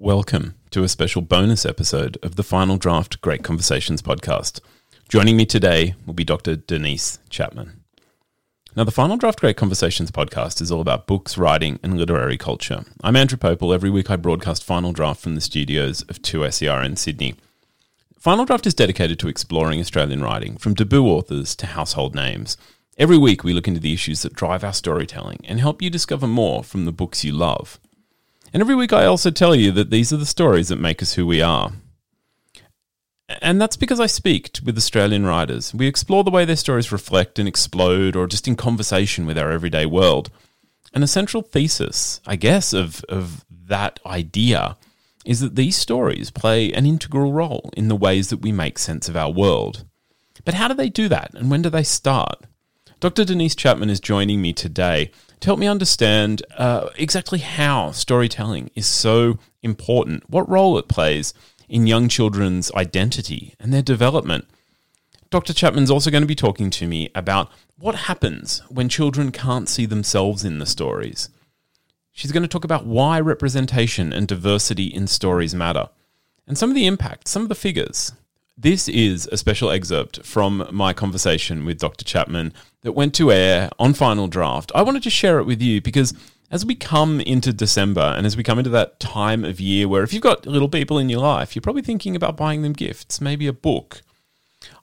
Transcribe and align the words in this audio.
Welcome 0.00 0.54
to 0.70 0.84
a 0.84 0.88
special 0.88 1.22
bonus 1.22 1.66
episode 1.66 2.18
of 2.22 2.36
the 2.36 2.44
Final 2.44 2.76
Draft 2.76 3.20
Great 3.20 3.42
Conversations 3.42 4.00
podcast. 4.00 4.60
Joining 5.08 5.36
me 5.36 5.44
today 5.44 5.96
will 6.06 6.14
be 6.14 6.22
Dr. 6.22 6.54
Denise 6.54 7.18
Chapman. 7.30 7.82
Now, 8.76 8.84
the 8.84 8.92
Final 8.92 9.16
Draft 9.16 9.40
Great 9.40 9.56
Conversations 9.56 10.12
podcast 10.12 10.60
is 10.60 10.70
all 10.70 10.80
about 10.80 11.08
books, 11.08 11.36
writing, 11.36 11.80
and 11.82 11.98
literary 11.98 12.38
culture. 12.38 12.84
I'm 13.02 13.16
Andrew 13.16 13.36
Pople. 13.36 13.74
Every 13.74 13.90
week 13.90 14.08
I 14.08 14.14
broadcast 14.14 14.62
Final 14.62 14.92
Draft 14.92 15.20
from 15.20 15.34
the 15.34 15.40
studios 15.40 16.02
of 16.02 16.22
2SER 16.22 16.84
in 16.84 16.94
Sydney. 16.94 17.34
Final 18.20 18.44
Draft 18.44 18.68
is 18.68 18.74
dedicated 18.74 19.18
to 19.18 19.28
exploring 19.28 19.80
Australian 19.80 20.22
writing, 20.22 20.58
from 20.58 20.74
debut 20.74 21.06
authors 21.06 21.56
to 21.56 21.66
household 21.66 22.14
names. 22.14 22.56
Every 22.98 23.18
week 23.18 23.42
we 23.42 23.52
look 23.52 23.66
into 23.66 23.80
the 23.80 23.94
issues 23.94 24.22
that 24.22 24.34
drive 24.34 24.62
our 24.62 24.72
storytelling 24.72 25.40
and 25.42 25.58
help 25.58 25.82
you 25.82 25.90
discover 25.90 26.28
more 26.28 26.62
from 26.62 26.84
the 26.84 26.92
books 26.92 27.24
you 27.24 27.32
love. 27.32 27.80
And 28.52 28.60
every 28.60 28.74
week 28.74 28.92
I 28.92 29.04
also 29.04 29.30
tell 29.30 29.54
you 29.54 29.70
that 29.72 29.90
these 29.90 30.12
are 30.12 30.16
the 30.16 30.26
stories 30.26 30.68
that 30.68 30.80
make 30.80 31.02
us 31.02 31.14
who 31.14 31.26
we 31.26 31.42
are. 31.42 31.72
And 33.42 33.60
that's 33.60 33.76
because 33.76 34.00
I 34.00 34.06
speak 34.06 34.58
with 34.64 34.78
Australian 34.78 35.26
writers. 35.26 35.74
We 35.74 35.86
explore 35.86 36.24
the 36.24 36.30
way 36.30 36.44
their 36.44 36.56
stories 36.56 36.90
reflect 36.90 37.38
and 37.38 37.46
explode, 37.46 38.16
or 38.16 38.26
just 38.26 38.48
in 38.48 38.56
conversation 38.56 39.26
with 39.26 39.36
our 39.36 39.50
everyday 39.50 39.84
world. 39.84 40.30
And 40.94 40.96
An 40.96 41.02
essential 41.02 41.42
thesis, 41.42 42.22
I 42.26 42.36
guess, 42.36 42.72
of, 42.72 43.04
of 43.08 43.44
that 43.50 44.00
idea 44.06 44.78
is 45.26 45.40
that 45.40 45.56
these 45.56 45.76
stories 45.76 46.30
play 46.30 46.72
an 46.72 46.86
integral 46.86 47.32
role 47.32 47.70
in 47.76 47.88
the 47.88 47.96
ways 47.96 48.30
that 48.30 48.40
we 48.40 48.50
make 48.50 48.78
sense 48.78 49.10
of 49.10 49.16
our 49.16 49.30
world. 49.30 49.84
But 50.46 50.54
how 50.54 50.68
do 50.68 50.74
they 50.74 50.88
do 50.88 51.08
that, 51.08 51.32
and 51.34 51.50
when 51.50 51.60
do 51.60 51.68
they 51.68 51.82
start? 51.82 52.46
Dr. 53.00 53.26
Denise 53.26 53.54
Chapman 53.54 53.90
is 53.90 54.00
joining 54.00 54.40
me 54.40 54.54
today 54.54 55.10
to 55.40 55.46
help 55.46 55.58
me 55.58 55.66
understand 55.66 56.42
uh, 56.56 56.88
exactly 56.96 57.38
how 57.38 57.90
storytelling 57.92 58.70
is 58.74 58.86
so 58.86 59.38
important, 59.62 60.28
what 60.28 60.48
role 60.48 60.78
it 60.78 60.88
plays 60.88 61.34
in 61.68 61.86
young 61.86 62.08
children's 62.08 62.72
identity 62.72 63.54
and 63.60 63.72
their 63.72 63.82
development. 63.82 64.46
Dr. 65.30 65.52
Chapman's 65.52 65.90
also 65.90 66.10
going 66.10 66.22
to 66.22 66.26
be 66.26 66.34
talking 66.34 66.70
to 66.70 66.86
me 66.86 67.10
about 67.14 67.50
what 67.78 67.94
happens 67.94 68.62
when 68.68 68.88
children 68.88 69.30
can't 69.30 69.68
see 69.68 69.86
themselves 69.86 70.44
in 70.44 70.58
the 70.58 70.66
stories. 70.66 71.28
She's 72.12 72.32
going 72.32 72.42
to 72.42 72.48
talk 72.48 72.64
about 72.64 72.86
why 72.86 73.20
representation 73.20 74.12
and 74.12 74.26
diversity 74.26 74.86
in 74.86 75.06
stories 75.06 75.54
matter 75.54 75.90
and 76.48 76.56
some 76.56 76.70
of 76.70 76.74
the 76.74 76.86
impact, 76.86 77.28
some 77.28 77.42
of 77.42 77.48
the 77.48 77.54
figures. 77.54 78.12
This 78.60 78.88
is 78.88 79.28
a 79.30 79.36
special 79.36 79.70
excerpt 79.70 80.26
from 80.26 80.66
my 80.72 80.92
conversation 80.92 81.64
with 81.64 81.78
Dr. 81.78 82.04
Chapman 82.04 82.52
that 82.82 82.90
went 82.90 83.14
to 83.14 83.30
air 83.30 83.70
on 83.78 83.94
Final 83.94 84.26
Draft. 84.26 84.72
I 84.74 84.82
wanted 84.82 85.04
to 85.04 85.10
share 85.10 85.38
it 85.38 85.44
with 85.44 85.62
you 85.62 85.80
because 85.80 86.12
as 86.50 86.66
we 86.66 86.74
come 86.74 87.20
into 87.20 87.52
December 87.52 88.14
and 88.16 88.26
as 88.26 88.36
we 88.36 88.42
come 88.42 88.58
into 88.58 88.70
that 88.70 88.98
time 88.98 89.44
of 89.44 89.60
year 89.60 89.86
where 89.86 90.02
if 90.02 90.12
you've 90.12 90.24
got 90.24 90.44
little 90.44 90.68
people 90.68 90.98
in 90.98 91.08
your 91.08 91.20
life, 91.20 91.54
you're 91.54 91.62
probably 91.62 91.82
thinking 91.82 92.16
about 92.16 92.36
buying 92.36 92.62
them 92.62 92.72
gifts, 92.72 93.20
maybe 93.20 93.46
a 93.46 93.52
book. 93.52 94.02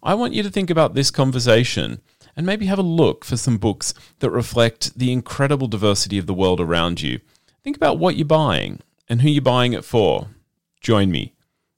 I 0.01 0.13
want 0.13 0.31
you 0.31 0.41
to 0.43 0.49
think 0.49 0.69
about 0.69 0.93
this 0.93 1.11
conversation 1.11 1.99
and 2.33 2.45
maybe 2.45 2.67
have 2.67 2.79
a 2.79 2.81
look 2.81 3.25
for 3.25 3.35
some 3.35 3.57
books 3.57 3.93
that 4.19 4.29
reflect 4.29 4.97
the 4.97 5.11
incredible 5.11 5.67
diversity 5.67 6.17
of 6.17 6.27
the 6.27 6.33
world 6.33 6.61
around 6.61 7.01
you. 7.01 7.19
Think 7.61 7.75
about 7.75 7.99
what 7.99 8.15
you're 8.15 8.25
buying 8.25 8.79
and 9.09 9.21
who 9.21 9.27
you're 9.27 9.41
buying 9.41 9.73
it 9.73 9.83
for. 9.83 10.29
Join 10.79 11.11
me 11.11 11.34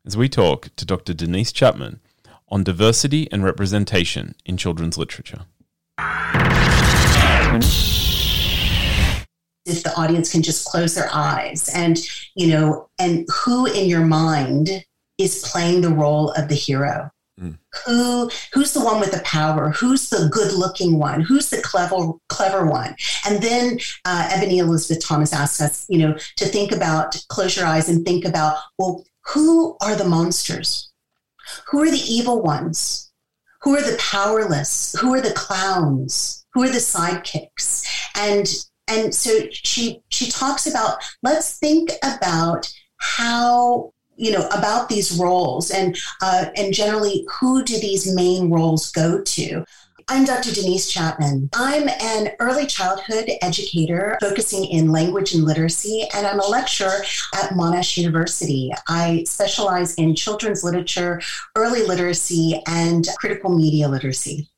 as 0.08 0.16
we 0.16 0.30
talk 0.30 0.74
to 0.78 0.86
Dr. 0.86 1.14
Denise 1.14 1.52
Chapman 1.52 2.00
on 2.48 2.64
diversity 2.64 3.30
and 3.30 3.44
representation 3.44 4.36
in 4.46 4.56
children's 4.56 4.98
literature 4.98 5.42
if 9.66 9.84
the 9.84 9.94
audience 9.98 10.32
can 10.32 10.42
just 10.42 10.66
close 10.66 10.96
their 10.96 11.10
eyes 11.12 11.70
and 11.76 12.00
you 12.36 12.48
know 12.48 12.90
and 12.98 13.28
who 13.44 13.66
in 13.66 13.90
your 13.90 14.06
mind 14.06 14.86
is 15.18 15.44
playing 15.46 15.82
the 15.82 15.90
role 15.90 16.32
of 16.32 16.48
the 16.48 16.56
hero 16.56 17.12
mm. 17.38 17.58
who 17.86 18.32
who's 18.54 18.72
the 18.72 18.84
one 18.84 19.02
with 19.02 19.12
the 19.12 19.22
power 19.24 19.72
who's 19.72 20.10
the 20.10 20.30
good 20.32 20.54
looking 20.54 20.98
one 20.98 21.20
who's 21.20 21.50
the 21.50 21.62
clever 21.62 22.14
clever 22.30 22.66
one 22.66 22.96
and 23.28 23.42
then 23.42 23.78
uh, 24.06 24.30
ebony 24.32 24.60
elizabeth 24.60 25.04
thomas 25.04 25.34
asks 25.34 25.60
us 25.60 25.86
you 25.90 25.98
know 25.98 26.14
to 26.38 26.46
think 26.46 26.72
about 26.72 27.22
close 27.28 27.58
your 27.58 27.66
eyes 27.66 27.90
and 27.90 28.06
think 28.06 28.24
about 28.24 28.58
well 28.78 29.04
who 29.30 29.78
are 29.82 29.96
the 29.96 30.08
monsters? 30.08 30.92
Who 31.68 31.82
are 31.82 31.92
the 31.92 32.04
evil 32.08 32.42
ones? 32.42 33.12
Who 33.62 33.76
are 33.76 33.82
the 33.82 33.98
powerless? 33.98 34.96
Who 35.00 35.14
are 35.14 35.22
the 35.22 35.34
clowns? 35.34 36.46
Who 36.54 36.64
are 36.64 36.70
the 36.70 36.76
sidekicks? 36.76 37.86
And 38.16 38.48
and 38.88 39.14
so 39.14 39.48
she 39.52 40.02
she 40.10 40.30
talks 40.30 40.66
about 40.66 41.04
let's 41.24 41.58
think 41.58 41.92
about 42.04 42.72
how 42.98 43.94
you 44.16 44.32
know 44.32 44.48
about 44.48 44.90
these 44.90 45.18
roles 45.18 45.72
and 45.72 45.98
uh, 46.22 46.46
and 46.56 46.74
generally 46.74 47.26
who 47.40 47.64
do 47.64 47.80
these 47.80 48.14
main 48.14 48.50
roles 48.50 48.92
go 48.92 49.22
to 49.22 49.64
I'm 50.10 50.24
Dr. 50.24 50.54
Denise 50.54 50.90
Chapman. 50.90 51.50
I'm 51.54 51.90
an 51.90 52.30
early 52.40 52.66
childhood 52.66 53.30
educator 53.42 54.18
focusing 54.22 54.64
in 54.64 54.90
language 54.90 55.34
and 55.34 55.44
literacy, 55.44 56.08
and 56.16 56.26
I'm 56.26 56.40
a 56.40 56.48
lecturer 56.48 57.04
at 57.36 57.50
Monash 57.50 57.98
University. 57.98 58.72
I 58.88 59.26
specialize 59.26 59.96
in 59.96 60.16
children's 60.16 60.64
literature, 60.64 61.22
early 61.58 61.86
literacy, 61.86 62.62
and 62.68 63.06
critical 63.20 63.54
media 63.54 63.90
literacy. 63.90 64.50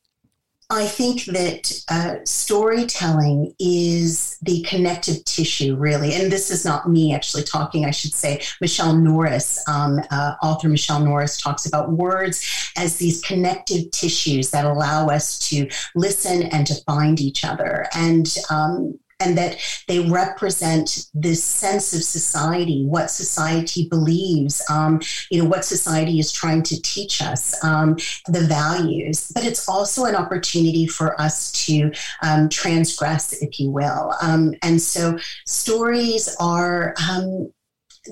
I 0.71 0.85
think 0.85 1.25
that 1.25 1.71
uh, 1.89 2.17
storytelling 2.25 3.55
is 3.57 4.37
the 4.43 4.61
connective 4.61 5.25
tissue, 5.25 5.75
really. 5.75 6.13
And 6.13 6.31
this 6.31 6.51
is 6.51 6.63
not 6.63 6.87
me 6.87 7.11
actually 7.11 7.41
talking, 7.41 7.85
I 7.85 7.91
should 7.91 8.13
say. 8.13 8.43
Michele 8.61 8.95
Norris, 8.95 9.63
um, 9.67 9.99
uh, 10.11 10.35
author 10.43 10.69
Michele 10.69 10.99
Norris, 10.99 11.41
talks 11.41 11.65
about 11.65 11.91
words 11.93 12.71
as 12.77 12.97
these 12.97 13.19
connective 13.21 13.89
tissues 13.89 14.51
that 14.51 14.65
allow 14.65 15.07
us 15.07 15.39
to 15.49 15.67
listen 15.95 16.43
and 16.43 16.67
to 16.67 16.75
find 16.83 17.19
each 17.19 17.43
other. 17.43 17.87
And 17.95 18.35
um, 18.51 18.99
and 19.19 19.37
that 19.37 19.57
they 19.87 19.99
represent 19.99 21.07
this 21.13 21.43
sense 21.43 21.93
of 21.93 22.03
society, 22.03 22.85
what 22.85 23.11
society 23.11 23.87
believes, 23.89 24.63
um, 24.69 25.01
you 25.29 25.41
know, 25.41 25.49
what 25.49 25.65
society 25.65 26.19
is 26.19 26.31
trying 26.31 26.63
to 26.63 26.81
teach 26.81 27.21
us, 27.21 27.61
um, 27.63 27.95
the 28.27 28.45
values. 28.47 29.31
But 29.33 29.45
it's 29.45 29.67
also 29.67 30.05
an 30.05 30.15
opportunity 30.15 30.87
for 30.87 31.19
us 31.19 31.51
to 31.65 31.91
um, 32.23 32.49
transgress, 32.49 33.41
if 33.41 33.59
you 33.59 33.69
will. 33.71 34.13
Um, 34.21 34.53
and 34.63 34.81
so 34.81 35.17
stories 35.45 36.35
are 36.39 36.93
um, 37.09 37.51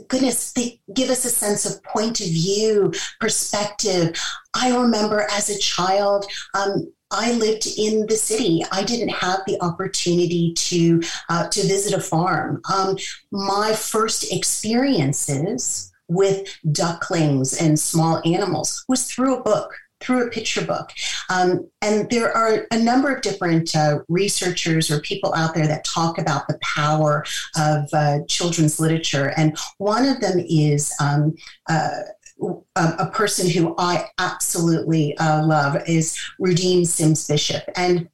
goodness, 0.07 0.53
they 0.53 0.81
give 0.93 1.09
us 1.09 1.25
a 1.25 1.29
sense 1.29 1.65
of 1.65 1.81
point 1.83 2.19
of 2.19 2.27
view, 2.27 2.91
perspective. 3.19 4.19
I 4.53 4.75
remember 4.75 5.27
as 5.31 5.49
a 5.49 5.57
child, 5.59 6.25
um, 6.53 6.91
I 7.11 7.33
lived 7.33 7.67
in 7.77 8.05
the 8.07 8.15
city. 8.15 8.63
I 8.71 8.83
didn't 8.83 9.09
have 9.09 9.41
the 9.47 9.61
opportunity 9.61 10.53
to 10.53 11.01
uh, 11.29 11.47
to 11.49 11.61
visit 11.61 11.93
a 11.93 12.01
farm. 12.01 12.61
Um, 12.71 12.97
my 13.31 13.73
first 13.73 14.31
experiences 14.31 15.91
with 16.09 16.57
ducklings 16.71 17.61
and 17.61 17.79
small 17.79 18.21
animals 18.25 18.85
was 18.87 19.09
through 19.09 19.37
a 19.37 19.43
book 19.43 19.73
through 19.99 20.27
a 20.27 20.29
picture 20.29 20.63
book. 20.63 20.91
Um, 21.29 21.67
and 21.81 22.09
there 22.09 22.35
are 22.35 22.67
a 22.71 22.79
number 22.79 23.13
of 23.13 23.21
different 23.21 23.75
uh, 23.75 23.99
researchers 24.07 24.91
or 24.91 24.99
people 25.01 25.33
out 25.33 25.55
there 25.55 25.67
that 25.67 25.85
talk 25.85 26.17
about 26.17 26.47
the 26.47 26.59
power 26.61 27.25
of 27.55 27.89
uh, 27.93 28.19
children's 28.27 28.79
literature. 28.79 29.33
And 29.37 29.57
one 29.77 30.05
of 30.05 30.19
them 30.21 30.39
is 30.47 30.93
um, 31.01 31.35
uh, 31.67 32.01
a, 32.75 33.07
person 33.07 33.49
who 33.49 33.73
I 33.77 34.09
absolutely 34.19 35.17
uh, 35.17 35.45
love 35.45 35.77
is 35.87 36.17
Rudine 36.39 36.85
Sims 36.85 37.27
Bishop. 37.27 37.63
And 37.75 38.09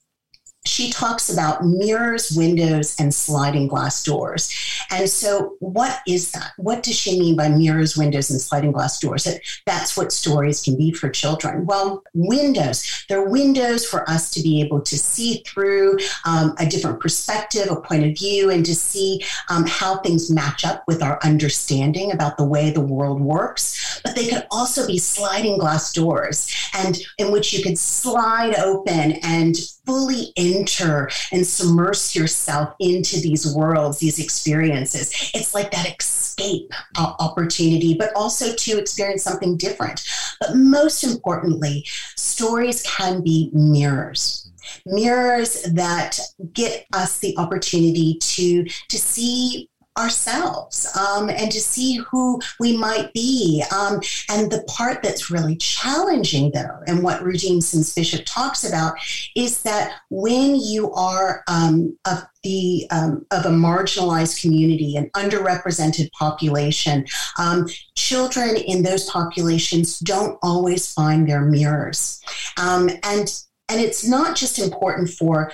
she 0.65 0.91
talks 0.91 1.31
about 1.31 1.65
mirrors, 1.65 2.31
windows, 2.31 2.95
and 2.99 3.13
sliding 3.13 3.67
glass 3.67 4.03
doors. 4.03 4.53
And 4.89 5.09
so, 5.09 5.55
what 5.59 6.01
is 6.07 6.31
that? 6.31 6.53
What 6.57 6.83
does 6.83 6.95
she 6.95 7.19
mean 7.19 7.35
by 7.35 7.49
mirrors, 7.49 7.97
windows, 7.97 8.29
and 8.29 8.39
sliding 8.39 8.71
glass 8.71 8.99
doors? 8.99 9.25
That 9.25 9.41
that's 9.65 9.97
what 9.97 10.11
stories 10.11 10.61
can 10.61 10.77
be 10.77 10.91
for 10.91 11.09
children. 11.09 11.65
Well, 11.65 12.03
windows, 12.13 13.05
they're 13.09 13.27
windows 13.27 13.85
for 13.85 14.09
us 14.09 14.31
to 14.31 14.41
be 14.41 14.61
able 14.61 14.81
to 14.81 14.97
see 14.97 15.43
through 15.45 15.97
um, 16.25 16.55
a 16.57 16.65
different 16.65 16.99
perspective, 16.99 17.67
a 17.69 17.75
point 17.75 18.05
of 18.05 18.17
view, 18.17 18.49
and 18.49 18.65
to 18.65 18.75
see 18.75 19.23
um, 19.49 19.65
how 19.67 19.97
things 19.97 20.31
match 20.31 20.65
up 20.65 20.83
with 20.87 21.03
our 21.03 21.19
understanding 21.23 22.11
about 22.11 22.37
the 22.37 22.45
way 22.45 22.71
the 22.71 22.81
world 22.81 23.19
works. 23.19 24.01
But 24.03 24.15
they 24.15 24.27
could 24.27 24.47
also 24.49 24.87
be 24.87 24.97
sliding 24.97 25.57
glass 25.57 25.91
doors, 25.91 26.53
and 26.73 26.97
in 27.17 27.31
which 27.31 27.53
you 27.53 27.61
could 27.61 27.77
slide 27.77 28.55
open 28.55 29.13
and 29.23 29.55
fully 29.85 30.31
enter 30.53 31.09
and 31.31 31.45
submerge 31.45 32.15
yourself 32.15 32.75
into 32.79 33.19
these 33.19 33.53
worlds, 33.55 33.99
these 33.99 34.19
experiences. 34.19 35.31
It's 35.33 35.53
like 35.53 35.71
that 35.71 35.95
escape 35.99 36.71
opportunity, 36.97 37.95
but 37.97 38.11
also 38.15 38.53
to 38.53 38.77
experience 38.79 39.23
something 39.23 39.57
different. 39.57 40.03
But 40.39 40.55
most 40.55 41.03
importantly, 41.03 41.85
stories 42.15 42.81
can 42.83 43.21
be 43.21 43.49
mirrors 43.53 44.49
mirrors 44.85 45.63
that 45.63 46.19
get 46.53 46.85
us 46.93 47.19
the 47.19 47.37
opportunity 47.37 48.17
to 48.19 48.63
to 48.63 48.97
see 48.97 49.69
ourselves 49.97 50.87
um, 50.97 51.29
and 51.29 51.51
to 51.51 51.59
see 51.59 51.95
who 51.95 52.41
we 52.59 52.75
might 52.75 53.13
be. 53.13 53.63
Um, 53.71 54.01
and 54.29 54.51
the 54.51 54.63
part 54.67 55.03
that's 55.03 55.29
really 55.29 55.55
challenging, 55.57 56.51
though, 56.51 56.79
and 56.87 57.03
what 57.03 57.21
Rudine 57.21 57.61
Bishop 57.95 58.25
talks 58.25 58.63
about, 58.63 58.95
is 59.35 59.61
that 59.63 59.93
when 60.09 60.55
you 60.55 60.91
are 60.93 61.43
um, 61.47 61.97
of 62.05 62.23
the 62.43 62.87
um, 62.91 63.25
of 63.31 63.45
a 63.45 63.49
marginalized 63.49 64.41
community, 64.41 64.97
an 64.97 65.09
underrepresented 65.15 66.11
population, 66.11 67.05
um, 67.37 67.67
children 67.95 68.55
in 68.57 68.83
those 68.83 69.09
populations 69.09 69.99
don't 69.99 70.37
always 70.41 70.91
find 70.91 71.27
their 71.27 71.41
mirrors, 71.41 72.21
um, 72.57 72.89
and 73.03 73.43
and 73.69 73.79
it's 73.79 74.07
not 74.07 74.35
just 74.35 74.59
important 74.59 75.09
for 75.09 75.51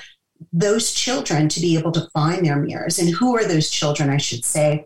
those 0.51 0.91
children 0.94 1.50
to 1.50 1.59
be 1.59 1.77
able 1.77 1.91
to 1.91 2.07
find 2.13 2.45
their 2.45 2.57
mirrors. 2.57 3.00
And 3.00 3.09
who 3.09 3.36
are 3.36 3.45
those 3.45 3.69
children, 3.69 4.09
I 4.09 4.18
should 4.18 4.45
say? 4.45 4.86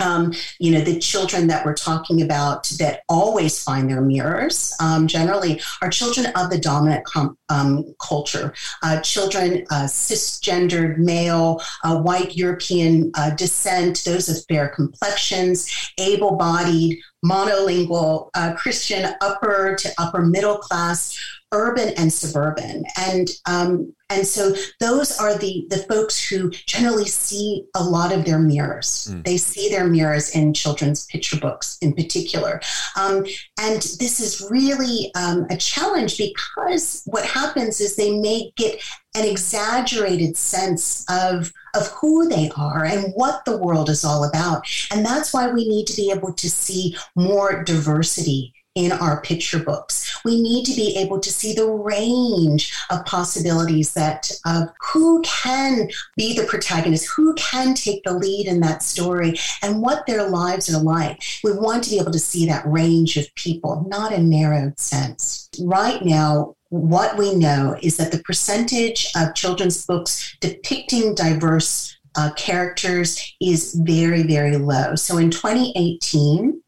Um, 0.00 0.32
you 0.58 0.72
know, 0.72 0.80
the 0.80 0.98
children 0.98 1.46
that 1.48 1.64
we're 1.64 1.74
talking 1.74 2.22
about 2.22 2.68
that 2.78 3.02
always 3.08 3.62
find 3.62 3.88
their 3.88 4.00
mirrors 4.00 4.74
um, 4.80 5.06
generally 5.06 5.60
are 5.82 5.88
children 5.88 6.26
of 6.34 6.50
the 6.50 6.58
dominant 6.58 7.04
com- 7.04 7.38
um, 7.48 7.94
culture. 8.00 8.54
Uh, 8.82 9.00
children, 9.00 9.64
uh, 9.70 9.84
cisgendered 9.84 10.98
male, 10.98 11.60
uh, 11.84 12.00
white 12.00 12.34
European 12.34 13.12
uh, 13.14 13.30
descent, 13.30 14.02
those 14.04 14.28
of 14.28 14.44
fair 14.46 14.68
complexions, 14.68 15.92
able 15.98 16.34
bodied, 16.36 16.98
monolingual, 17.24 18.30
uh, 18.34 18.52
Christian 18.54 19.14
upper 19.20 19.76
to 19.80 19.92
upper 19.98 20.22
middle 20.22 20.58
class, 20.58 21.18
urban 21.52 21.94
and 21.96 22.12
suburban. 22.12 22.84
And 22.96 23.28
um, 23.46 23.94
and 24.10 24.26
so 24.26 24.54
those 24.80 25.18
are 25.18 25.36
the 25.38 25.66
the 25.70 25.78
folks 25.78 26.28
who 26.28 26.50
generally 26.50 27.06
see 27.06 27.64
a 27.74 27.82
lot 27.82 28.12
of 28.12 28.24
their 28.24 28.38
mirrors. 28.38 29.08
Mm. 29.10 29.24
They 29.24 29.36
see 29.38 29.70
their 29.70 29.86
mirrors 29.86 30.34
in 30.34 30.52
children's 30.52 31.06
picture 31.06 31.38
books 31.38 31.78
in 31.80 31.94
particular. 31.94 32.60
Um, 32.96 33.24
and 33.60 33.80
this 33.98 34.20
is 34.20 34.46
really 34.50 35.10
um, 35.14 35.46
a 35.50 35.56
challenge 35.56 36.18
because 36.18 37.02
what 37.06 37.24
happens 37.24 37.80
is 37.80 37.96
they 37.96 38.18
may 38.18 38.52
get 38.56 38.80
an 39.14 39.24
exaggerated 39.24 40.36
sense 40.36 41.04
of 41.08 41.52
of 41.74 41.88
who 41.88 42.28
they 42.28 42.50
are 42.56 42.84
and 42.84 43.12
what 43.14 43.44
the 43.44 43.58
world 43.58 43.90
is 43.90 44.04
all 44.04 44.24
about. 44.24 44.64
And 44.92 45.04
that's 45.04 45.32
why 45.32 45.50
we 45.50 45.68
need 45.68 45.86
to 45.88 45.96
be 45.96 46.10
able 46.10 46.32
to 46.32 46.48
see 46.48 46.96
more 47.16 47.64
diversity 47.64 48.54
in 48.74 48.90
our 48.90 49.20
picture 49.20 49.60
books. 49.60 50.20
We 50.24 50.42
need 50.42 50.64
to 50.66 50.74
be 50.74 50.96
able 50.96 51.20
to 51.20 51.30
see 51.30 51.52
the 51.52 51.70
range 51.70 52.74
of 52.90 53.04
possibilities 53.04 53.94
that 53.94 54.30
of 54.44 54.68
who 54.80 55.22
can 55.22 55.88
be 56.16 56.36
the 56.36 56.46
protagonist, 56.46 57.08
who 57.14 57.34
can 57.34 57.74
take 57.74 58.02
the 58.02 58.12
lead 58.12 58.46
in 58.46 58.60
that 58.60 58.82
story, 58.82 59.38
and 59.62 59.80
what 59.80 60.06
their 60.06 60.28
lives 60.28 60.74
are 60.74 60.82
like. 60.82 61.22
We 61.44 61.52
want 61.52 61.84
to 61.84 61.90
be 61.90 62.00
able 62.00 62.12
to 62.12 62.18
see 62.18 62.46
that 62.46 62.66
range 62.66 63.16
of 63.16 63.32
people, 63.36 63.86
not 63.88 64.12
a 64.12 64.20
narrowed 64.20 64.78
sense. 64.80 65.48
Right 65.60 66.04
now, 66.04 66.56
what 66.74 67.16
we 67.16 67.34
know 67.34 67.76
is 67.82 67.96
that 67.98 68.10
the 68.10 68.18
percentage 68.18 69.06
of 69.16 69.34
children's 69.34 69.86
books 69.86 70.36
depicting 70.40 71.14
diverse 71.14 71.96
uh, 72.16 72.32
characters 72.36 73.34
is 73.40 73.74
very, 73.84 74.22
very 74.22 74.56
low. 74.56 74.94
So 74.96 75.18
in 75.18 75.30
2018, 75.30 76.60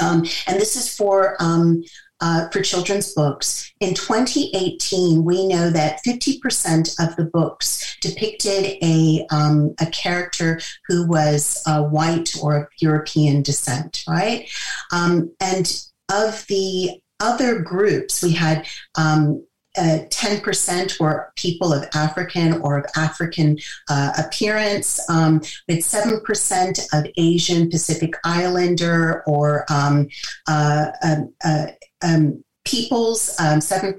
um, 0.00 0.24
and 0.46 0.60
this 0.60 0.76
is 0.76 0.94
for 0.94 1.36
um, 1.40 1.82
uh, 2.22 2.48
for 2.50 2.62
children's 2.62 3.12
books. 3.14 3.72
In 3.80 3.94
2018, 3.94 5.24
we 5.24 5.48
know 5.48 5.70
that 5.70 5.98
50% 6.06 6.94
of 7.00 7.16
the 7.16 7.24
books 7.24 7.96
depicted 8.00 8.78
a, 8.80 9.26
um, 9.32 9.74
a 9.80 9.86
character 9.86 10.60
who 10.86 11.08
was 11.08 11.60
uh, 11.66 11.82
white 11.82 12.36
or 12.40 12.56
of 12.58 12.68
European 12.78 13.42
descent, 13.42 14.04
right? 14.08 14.48
Um, 14.92 15.34
and 15.40 15.66
of 16.12 16.46
the 16.46 17.02
other 17.22 17.60
groups, 17.60 18.22
we 18.22 18.32
had 18.32 18.66
um, 18.96 19.44
uh, 19.78 20.00
10% 20.10 21.00
were 21.00 21.32
people 21.36 21.72
of 21.72 21.88
African 21.94 22.60
or 22.60 22.78
of 22.78 22.84
African 22.94 23.58
uh, 23.88 24.12
appearance, 24.18 25.00
um, 25.08 25.40
with 25.68 25.78
7% 25.78 26.88
of 26.92 27.06
Asian 27.16 27.70
Pacific 27.70 28.12
Islander 28.24 29.22
or 29.26 29.64
um, 29.72 30.08
uh, 30.46 30.90
um, 31.02 31.32
uh 31.42 31.66
um, 32.02 32.44
peoples, 32.64 33.36
7%, 33.38 33.96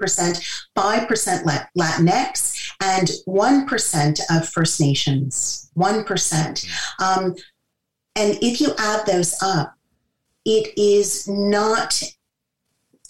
5% 0.76 1.66
Latinx, 1.76 2.72
and 2.82 3.10
1% 3.26 4.20
of 4.30 4.48
First 4.48 4.80
Nations. 4.80 5.70
1%. 5.76 6.66
Um, 7.00 7.34
and 8.16 8.38
if 8.40 8.60
you 8.60 8.72
add 8.78 9.06
those 9.06 9.34
up, 9.42 9.74
it 10.44 10.72
is 10.78 11.26
not 11.28 12.02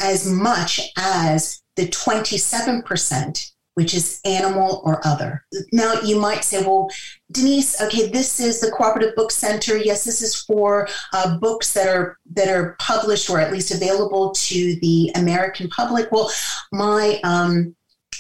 as 0.01 0.31
much 0.31 0.81
as 0.97 1.63
the 1.77 1.89
27%, 1.89 3.51
which 3.75 3.95
is 3.95 4.21
animal 4.25 4.83
or 4.85 5.05
other. 5.07 5.45
Now, 5.73 6.01
you 6.03 6.21
might 6.21 6.45
say, 6.45 6.63
well, 6.63 6.89
Denise, 7.33 7.81
okay, 7.81 8.09
this 8.09 8.39
is 8.39 8.61
the 8.61 8.71
Cooperative 8.71 9.15
Book 9.17 9.33
Center. 9.33 9.77
Yes, 9.77 10.05
this 10.05 10.23
is 10.23 10.37
for 10.37 10.89
uh, 11.13 11.39
books 11.39 11.73
that 11.73 11.89
are 11.89 12.17
that 12.35 12.49
are 12.49 12.77
published 12.79 13.29
or 13.29 13.41
at 13.41 13.53
least 13.53 13.75
available 13.75 14.31
to 14.33 14.77
the 14.81 15.11
American 15.17 15.69
public. 15.69 16.11
Well, 16.13 16.31
my 16.73 17.21
um, 17.25 17.75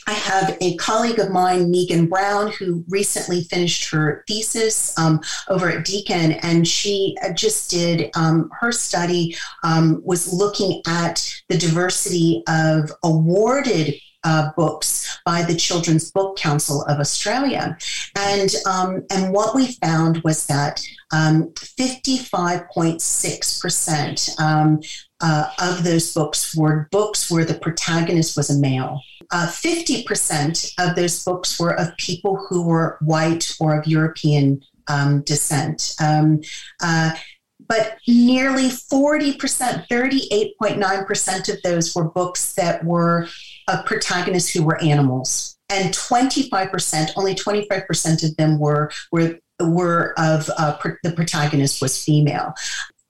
I 0.06 0.12
have 0.12 0.56
a 0.60 0.76
colleague 0.76 1.18
of 1.18 1.30
mine, 1.30 1.70
Megan 1.70 2.06
Brown, 2.06 2.52
who 2.52 2.84
recently 2.88 3.44
finished 3.44 3.90
her 3.90 4.22
thesis 4.28 4.96
um, 4.98 5.20
over 5.48 5.70
at 5.70 5.84
Deakin, 5.84 6.32
and 6.32 6.68
she 6.68 7.16
uh, 7.22 7.32
just 7.32 7.70
did 7.70 8.10
um, 8.14 8.50
her 8.60 8.70
study 8.72 9.36
um, 9.62 10.02
was 10.04 10.32
looking 10.32 10.82
at 10.86 11.26
the 11.48 11.56
diversity 11.56 12.42
of 12.48 12.92
awarded 13.02 13.94
uh, 14.24 14.50
books 14.56 15.18
by 15.24 15.42
the 15.42 15.54
Children's 15.54 16.10
Book 16.10 16.36
Council 16.36 16.82
of 16.84 16.98
Australia, 16.98 17.76
and 18.16 18.50
um, 18.66 19.04
and 19.10 19.32
what 19.32 19.54
we 19.54 19.72
found 19.72 20.22
was 20.22 20.46
that 20.46 20.82
um, 21.12 21.52
fifty 21.58 22.18
five 22.18 22.68
point 22.70 23.02
six 23.02 23.60
percent 23.60 24.30
um, 24.38 24.80
uh, 25.20 25.50
of 25.60 25.84
those 25.84 26.12
books 26.14 26.56
were 26.56 26.88
books 26.90 27.30
where 27.30 27.44
the 27.44 27.58
protagonist 27.58 28.36
was 28.36 28.50
a 28.50 28.58
male. 28.58 29.00
Uh, 29.34 29.48
50% 29.48 30.74
of 30.78 30.94
those 30.94 31.24
books 31.24 31.58
were 31.58 31.72
of 31.72 31.96
people 31.96 32.36
who 32.48 32.62
were 32.62 32.98
white 33.00 33.52
or 33.58 33.76
of 33.76 33.84
European 33.84 34.62
um, 34.86 35.22
descent. 35.22 35.96
Um, 36.00 36.40
uh, 36.80 37.10
but 37.66 37.98
nearly 38.06 38.68
40%, 38.68 39.88
38.9% 39.90 41.48
of 41.52 41.62
those 41.62 41.96
were 41.96 42.04
books 42.04 42.54
that 42.54 42.84
were 42.84 43.26
of 43.66 43.84
protagonists 43.84 44.52
who 44.52 44.62
were 44.62 44.80
animals. 44.80 45.58
And 45.68 45.92
25%, 45.92 47.10
only 47.16 47.34
25% 47.34 48.22
of 48.22 48.36
them 48.36 48.60
were, 48.60 48.92
were 49.10 49.40
were 49.60 50.14
of 50.16 50.48
uh, 50.58 50.76
pr- 50.76 51.00
the 51.02 51.12
protagonist 51.12 51.82
was 51.82 52.02
female 52.02 52.54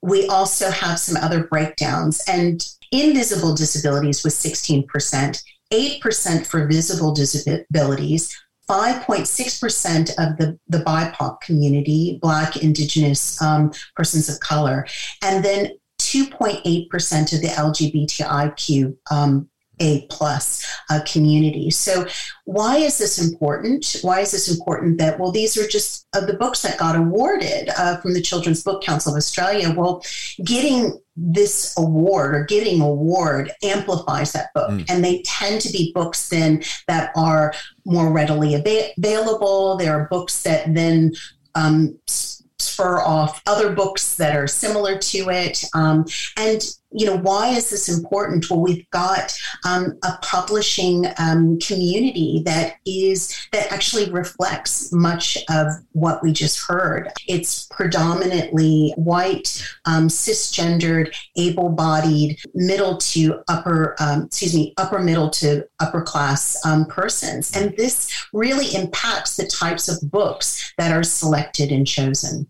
we 0.05 0.27
also 0.27 0.71
have 0.71 0.99
some 0.99 1.17
other 1.23 1.45
breakdowns. 1.45 2.23
And 2.29 2.63
invisible 2.93 3.55
disabilities 3.55 4.23
was 4.23 4.35
16%, 4.35 5.43
8% 5.75 6.47
for 6.47 6.67
visible 6.67 7.13
disabilities, 7.13 8.35
5.6% 8.69 10.11
of 10.11 10.37
the, 10.39 10.59
the 10.69 10.79
BIPOC 10.79 11.41
community, 11.41 12.19
Black, 12.23 12.57
Indigenous 12.57 13.41
um, 13.43 13.73
persons 13.97 14.29
of 14.29 14.41
color, 14.41 14.87
and 15.23 15.45
then 15.45 15.71
2.8% 16.01 17.33
of 17.33 17.41
the 17.41 17.49
LGBTIQ 17.49 18.97
um, 19.11 19.49
a 19.81 20.07
plus 20.07 20.67
uh, 20.91 21.01
community. 21.07 21.71
So, 21.71 22.07
why 22.45 22.77
is 22.79 22.99
this 22.99 23.19
important? 23.19 23.97
Why 24.03 24.21
is 24.21 24.31
this 24.31 24.55
important 24.55 24.99
that, 24.99 25.19
well, 25.19 25.33
these 25.33 25.57
are 25.57 25.67
just 25.67 26.07
uh, 26.15 26.25
the 26.25 26.35
books 26.35 26.63
that 26.63 26.79
got 26.79 26.97
awarded 26.97 27.71
uh, 27.77 27.97
from 27.99 28.15
the 28.15 28.23
Children's 28.23 28.63
Book 28.63 28.83
Council 28.83 29.13
of 29.13 29.17
Australia? 29.17 29.75
Well, 29.77 30.03
getting 30.45 31.01
this 31.17 31.75
award 31.79 32.35
or 32.35 32.45
getting 32.45 32.81
award 32.81 33.53
amplifies 33.63 34.33
that 34.33 34.53
book. 34.55 34.71
Mm. 34.71 34.85
And 34.89 35.05
they 35.05 35.23
tend 35.23 35.61
to 35.63 35.73
be 35.73 35.93
books 35.93 36.29
then 36.29 36.63
that 36.89 37.13
are 37.17 37.55
more 37.85 38.13
readily 38.13 38.55
available. 38.55 39.77
There 39.77 39.95
are 39.99 40.09
books 40.09 40.43
that 40.43 40.75
then 40.75 41.13
um, 41.55 41.97
spur 42.07 43.01
off 43.01 43.43
other 43.47 43.73
books 43.73 44.17
that 44.17 44.37
are 44.37 44.49
similar 44.49 44.99
to 44.99 45.31
it. 45.31 45.65
Um, 45.75 46.05
and 46.37 46.63
you 46.95 47.07
know, 47.07 47.17
why 47.17 47.49
is 47.49 47.71
this 47.71 47.89
important? 47.89 48.49
Well, 48.49 48.61
we've 48.61 48.89
got 48.91 49.37
um, 49.65 49.99
a 50.05 50.17
publishing 50.23 51.07
um, 51.19 51.59
community 51.59 52.43
that 52.47 52.77
is 52.87 53.37
that 53.53 53.71
actually 53.73 54.11
reflects 54.11 54.93
much 54.93 55.37
of 55.51 55.67
what 55.93 56.23
we 56.23 56.33
just 56.33 56.61
heard. 56.67 57.11
It's 57.27 57.67
predominantly 57.67 58.95
white, 58.97 59.67
um, 59.87 60.09
cisgendered, 60.09 61.15
able-bodied, 61.37 62.39
middle 62.55 62.97
to 62.99 63.43
upper, 63.49 63.97
um, 63.99 64.25
excuse 64.25 64.55
me, 64.55 64.73
upper 64.77 65.01
middle 65.01 65.31
to 65.31 65.67
upper 65.81 66.01
class 66.01 66.65
um, 66.65 66.87
persons, 66.87 67.57
and 67.57 67.77
this 67.77 68.27
really 68.33 68.75
impacts 68.75 69.37
the 69.37 69.47
types 69.47 69.89
of 69.89 70.11
books 70.11 70.73
that 70.79 70.93
are 70.93 71.03
selected 71.03 71.73
and 71.73 71.87
chosen. 71.87 72.49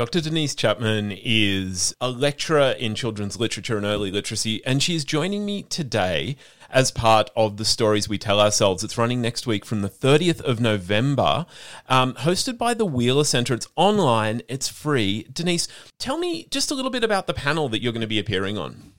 Dr. 0.00 0.22
Denise 0.22 0.54
Chapman 0.54 1.12
is 1.12 1.94
a 2.00 2.08
lecturer 2.08 2.70
in 2.78 2.94
children's 2.94 3.38
literature 3.38 3.76
and 3.76 3.84
early 3.84 4.10
literacy, 4.10 4.64
and 4.64 4.82
she's 4.82 5.04
joining 5.04 5.44
me 5.44 5.62
today 5.62 6.36
as 6.70 6.90
part 6.90 7.28
of 7.36 7.58
the 7.58 7.66
stories 7.66 8.08
we 8.08 8.16
tell 8.16 8.40
ourselves. 8.40 8.82
It's 8.82 8.96
running 8.96 9.20
next 9.20 9.46
week 9.46 9.62
from 9.62 9.82
the 9.82 9.90
30th 9.90 10.40
of 10.40 10.58
November, 10.58 11.44
um, 11.86 12.14
hosted 12.14 12.56
by 12.56 12.72
the 12.72 12.86
Wheeler 12.86 13.24
Centre. 13.24 13.52
It's 13.52 13.68
online, 13.76 14.40
it's 14.48 14.68
free. 14.68 15.26
Denise, 15.34 15.68
tell 15.98 16.16
me 16.16 16.46
just 16.50 16.70
a 16.70 16.74
little 16.74 16.90
bit 16.90 17.04
about 17.04 17.26
the 17.26 17.34
panel 17.34 17.68
that 17.68 17.82
you're 17.82 17.92
going 17.92 18.00
to 18.00 18.06
be 18.06 18.18
appearing 18.18 18.56
on. 18.56 18.94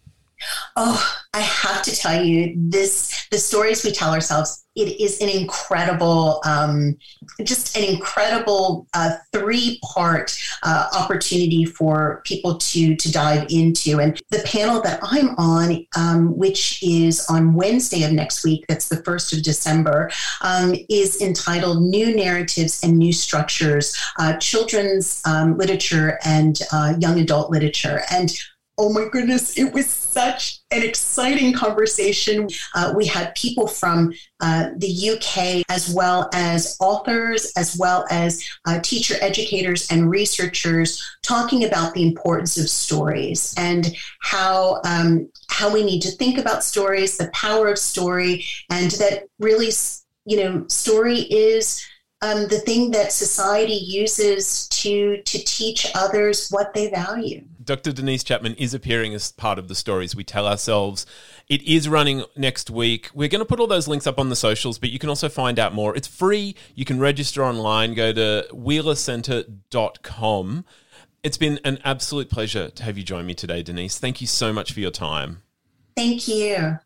Oh, 0.76 1.22
I 1.34 1.40
have 1.40 1.82
to 1.84 1.96
tell 1.96 2.24
you, 2.24 2.54
this 2.58 3.28
the 3.32 3.38
stories 3.38 3.84
we 3.84 3.92
tell 3.92 4.14
ourselves. 4.14 4.66
It 4.74 5.02
is 5.02 5.20
an 5.20 5.28
incredible, 5.28 6.40
um, 6.46 6.98
just 7.44 7.76
an 7.76 7.84
incredible 7.84 8.88
uh, 8.94 9.18
three 9.34 9.80
part 9.84 10.38
uh, 10.64 10.88
opportunity 10.98 11.66
for 11.66 12.22
people 12.26 12.58
to 12.58 12.96
to 12.96 13.12
dive 13.12 13.48
into. 13.50 14.00
And 14.00 14.20
the 14.30 14.40
panel 14.46 14.82
that 14.82 15.00
I'm 15.04 15.36
on, 15.38 15.86
um, 15.98 16.38
which 16.38 16.82
is 16.82 17.26
on 17.30 17.54
Wednesday 17.54 18.04
of 18.04 18.14
next 18.14 18.46
week, 18.46 18.66
that's 18.68 18.88
the 18.88 19.04
first 19.04 19.34
of 19.34 19.44
December, 19.44 20.10
um, 20.42 20.74
is 20.90 21.22
entitled 21.22 21.82
"New 21.82 22.16
Narratives 22.16 22.82
and 22.84 22.98
New 22.98 23.14
Structures: 23.14 23.94
uh, 24.20 24.38
Children's 24.38 25.22
um, 25.26 25.58
Literature 25.58 26.18
and 26.24 26.62
uh, 26.72 26.94
Young 27.00 27.20
Adult 27.20 27.52
Literature." 27.52 28.04
And 28.10 28.32
oh 28.78 28.92
my 28.92 29.08
goodness, 29.10 29.58
it 29.58 29.74
was 29.74 29.88
such 29.88 30.62
an 30.72 30.82
exciting 30.82 31.54
conversation. 31.54 32.48
Uh, 32.74 32.94
we 32.96 33.06
had 33.06 33.34
people 33.36 33.68
from 33.68 34.13
uh, 34.40 34.70
the 34.78 35.12
UK, 35.12 35.63
as 35.70 35.94
well 35.94 36.30
as 36.34 36.78
authors, 36.80 37.51
as 37.58 37.78
well 37.78 38.06
as 38.10 38.44
uh, 38.66 38.80
teacher 38.82 39.16
educators 39.22 39.92
and 39.92 40.10
researchers, 40.10 41.01
talking 41.22 41.66
about 41.66 41.94
the 41.94 42.04
importance 42.04 42.58
of 42.58 42.70
stories 42.70 43.54
and 43.58 43.96
how 44.22 44.82
um, 44.86 45.30
how 45.50 45.72
we 45.72 45.84
need 45.84 46.01
to 46.01 46.12
think 46.12 46.38
about 46.38 46.63
stories, 46.63 47.18
the 47.18 47.30
power 47.34 47.68
of 47.68 47.78
story, 47.78 48.44
and 48.70 48.92
that 48.92 49.28
really, 49.40 49.70
you 50.25 50.38
know, 50.44 50.66
story 50.68 51.20
is. 51.20 51.86
Um, 52.24 52.48
the 52.48 52.60
thing 52.60 52.92
that 52.92 53.12
society 53.12 53.74
uses 53.74 54.68
to 54.68 55.22
to 55.24 55.40
teach 55.40 55.88
others 55.96 56.50
what 56.50 56.74
they 56.74 56.90
value. 56.90 57.44
Dr. 57.63 57.92
Denise 57.92 58.24
Chapman 58.24 58.56
is 58.56 58.74
appearing 58.74 59.13
as 59.13 59.32
part 59.32 59.60
of 59.60 59.68
the 59.68 59.75
stories 59.75 60.16
we 60.16 60.24
tell 60.24 60.48
ourselves. 60.48 61.06
It 61.48 61.62
is 61.63 61.90
running 61.90 62.24
next 62.36 62.70
week. 62.70 63.10
We're 63.13 63.28
going 63.28 63.40
to 63.40 63.46
put 63.46 63.60
all 63.60 63.68
those 63.68 63.88
links 63.88 64.08
up 64.08 64.20
on 64.20 64.30
the 64.30 64.36
socials, 64.36 64.80
but 64.80 64.90
you 64.90 65.00
can 65.00 65.10
also 65.10 65.30
find 65.30 65.60
out 65.60 65.74
more. 65.74 65.96
It's 65.96 66.08
free. 66.08 66.56
You 66.75 66.86
can 66.86 67.00
register 67.00 67.44
online. 67.44 67.94
Go 67.94 68.13
to 68.13 68.48
wheelercentre.com. 68.51 70.66
It's 71.24 71.38
been 71.38 71.60
an 71.63 71.80
absolute 71.84 72.30
pleasure 72.30 72.70
to 72.70 72.84
have 72.84 72.98
you 72.98 73.04
join 73.04 73.25
me 73.25 73.36
today, 73.36 73.62
Denise. 73.62 74.00
Thank 74.00 74.22
you 74.22 74.28
so 74.28 74.51
much 74.51 74.74
for 74.74 74.80
your 74.80 74.92
time. 74.92 75.44
Thank 75.96 76.28
you. 76.28 76.80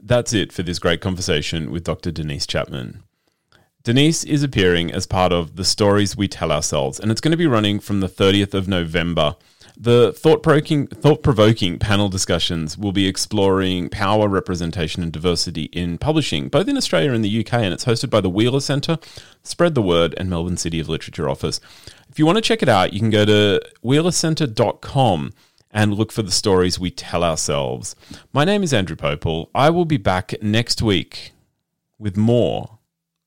That's 0.00 0.32
it 0.32 0.52
for 0.52 0.62
this 0.62 0.78
great 0.78 1.00
conversation 1.00 1.70
with 1.70 1.84
Dr. 1.84 2.10
Denise 2.10 2.46
Chapman. 2.46 3.02
Denise 3.82 4.24
is 4.24 4.42
appearing 4.42 4.92
as 4.92 5.06
part 5.06 5.32
of 5.32 5.56
the 5.56 5.64
stories 5.64 6.16
we 6.16 6.28
tell 6.28 6.52
ourselves, 6.52 7.00
and 7.00 7.10
it's 7.10 7.20
going 7.20 7.32
to 7.32 7.36
be 7.36 7.46
running 7.46 7.80
from 7.80 8.00
the 8.00 8.08
30th 8.08 8.54
of 8.54 8.68
November 8.68 9.36
the 9.76 10.12
thought-provoking, 10.12 11.78
panel 11.78 12.08
discussions 12.08 12.76
will 12.76 12.92
be 12.92 13.06
exploring 13.06 13.88
power, 13.88 14.28
representation, 14.28 15.02
and 15.02 15.12
diversity 15.12 15.64
in 15.64 15.98
publishing, 15.98 16.48
both 16.48 16.68
in 16.68 16.76
Australia 16.76 17.12
and 17.12 17.24
the 17.24 17.40
UK, 17.40 17.54
and 17.54 17.72
it's 17.72 17.84
hosted 17.84 18.10
by 18.10 18.20
the 18.20 18.30
Wheeler 18.30 18.60
Centre, 18.60 18.98
Spread 19.42 19.74
the 19.74 19.82
Word, 19.82 20.14
and 20.16 20.28
Melbourne 20.28 20.56
City 20.56 20.78
of 20.78 20.88
Literature 20.88 21.28
Office. 21.28 21.60
If 22.08 22.18
you 22.18 22.26
want 22.26 22.36
to 22.36 22.42
check 22.42 22.62
it 22.62 22.68
out, 22.68 22.92
you 22.92 23.00
can 23.00 23.10
go 23.10 23.24
to 23.24 23.60
wheelercentre.com 23.82 25.32
and 25.70 25.94
look 25.94 26.12
for 26.12 26.22
the 26.22 26.30
stories 26.30 26.78
we 26.78 26.90
tell 26.90 27.24
ourselves. 27.24 27.96
My 28.32 28.44
name 28.44 28.62
is 28.62 28.74
Andrew 28.74 28.96
Pople. 28.96 29.48
I 29.54 29.70
will 29.70 29.86
be 29.86 29.96
back 29.96 30.34
next 30.42 30.82
week 30.82 31.32
with 31.98 32.16
more. 32.16 32.78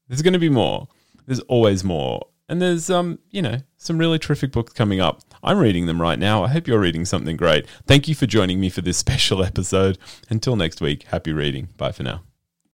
There's 0.07 0.21
going 0.21 0.33
to 0.33 0.39
be 0.39 0.49
more. 0.49 0.87
There's 1.25 1.39
always 1.41 1.83
more. 1.83 2.27
And 2.47 2.61
there's 2.61 2.89
um, 2.89 3.19
you 3.31 3.41
know, 3.41 3.57
some 3.77 3.97
really 3.97 4.19
terrific 4.19 4.51
books 4.51 4.73
coming 4.73 4.99
up. 4.99 5.21
I'm 5.43 5.57
reading 5.57 5.87
them 5.87 6.01
right 6.01 6.19
now. 6.19 6.43
I 6.43 6.49
hope 6.49 6.67
you're 6.67 6.79
reading 6.79 7.05
something 7.05 7.37
great. 7.37 7.67
Thank 7.87 8.07
you 8.07 8.15
for 8.15 8.27
joining 8.27 8.59
me 8.59 8.69
for 8.69 8.81
this 8.81 8.97
special 9.05 9.43
episode. 9.43 9.97
Until 10.29 10.55
next 10.55 10.81
week, 10.81 11.03
happy 11.03 11.33
reading. 11.33 11.69
Bye 11.77 11.91
for 11.91 12.03
now. 12.03 12.21